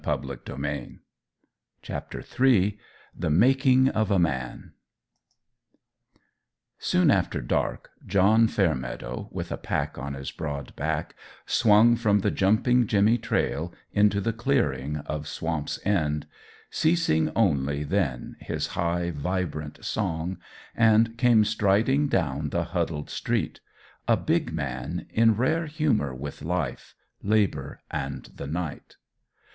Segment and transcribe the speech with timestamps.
[0.03, 0.99] THE MAKING
[3.89, 4.71] OF A MAN
[6.79, 11.13] Soon after dark, John Fairmeadow, with a pack on his broad back,
[11.45, 16.25] swung from the Jumping Jimmy trail into the clearing of Swamp's End,
[16.71, 20.39] ceasing only then his high, vibrant song,
[20.75, 23.59] and came striding down the huddled street,
[24.07, 28.95] a big man in rare humour with life, labour and the night.